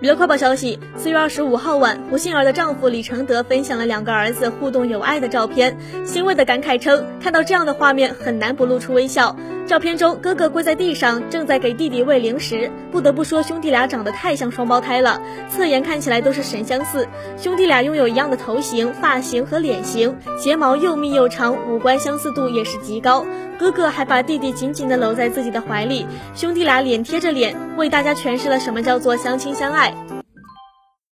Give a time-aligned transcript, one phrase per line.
[0.00, 5.76] 娱乐快报消息：四月二十五号晚，胡杏儿的丈夫李承德分享了两个儿子互动有爱的照片，
[6.06, 9.36] 欣慰的感慨称，看到这样的画面很难不露出微笑。
[9.66, 12.70] 照片中，哥哥跪在地上，正在给弟弟喂零食。
[12.90, 17.06] 不得不说，兄弟俩长得太像双胞胎了，侧颜看起来都是神相似。
[17.36, 23.24] 兄弟俩拥有一样的头型、发型和脸型，睫毛又密又长，五官相似度也是极高。
[23.58, 26.04] 哥哥还把弟弟紧紧地搂在自己的怀里，
[26.34, 29.94] 兄弟俩脸贴着脸，为大家诠释了什么叫做相亲相爱。